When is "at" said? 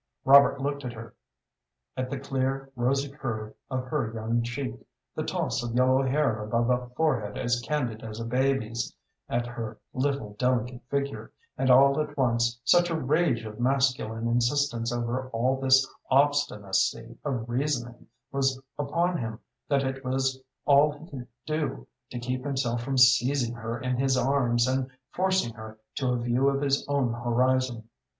0.83-0.93, 1.95-2.09, 9.29-9.45, 12.01-12.17